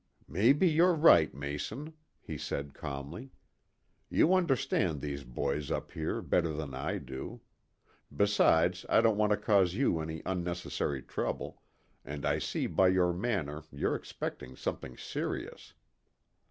"Maybe 0.27 0.67
you're 0.67 0.95
right, 0.95 1.31
Mason," 1.31 1.93
he 2.23 2.35
said 2.35 2.73
calmly. 2.73 3.29
"You 4.09 4.33
understand 4.33 4.99
these 4.99 5.23
boys 5.23 5.69
up 5.69 5.91
here 5.91 6.23
better 6.23 6.53
than 6.53 6.73
I 6.73 6.97
do. 6.97 7.41
Besides, 8.11 8.83
I 8.89 9.01
don't 9.01 9.15
want 9.17 9.29
to 9.29 9.37
cause 9.37 9.75
you 9.75 9.99
any 9.99 10.23
unnecessary 10.25 11.03
trouble, 11.03 11.61
and 12.03 12.25
I 12.25 12.39
see 12.39 12.65
by 12.65 12.87
your 12.87 13.13
manner 13.13 13.61
you're 13.71 13.93
expecting 13.93 14.55
something 14.55 14.97
serious." 14.97 15.73